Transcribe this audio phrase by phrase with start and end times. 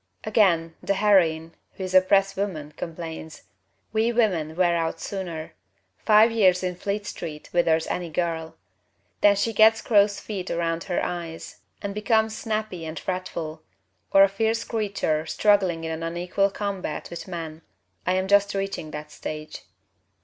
[0.23, 3.43] Again, the heroine, who is a press woman, complains:
[3.93, 5.53] "We women wear out sooner.
[5.99, 8.55] Five years in Fleet Street withers any girl.
[9.21, 13.61] Then she gets crow's feet round her eyes and becomes snappy and fretful,
[14.11, 17.61] or a fierce creature struggling in an unequal combat with men.
[18.03, 19.65] I am just reaching that stage."